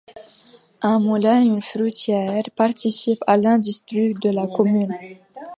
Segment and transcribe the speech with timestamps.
[0.81, 4.97] Un moulin et une fruitière participent à l'industrie de la commune.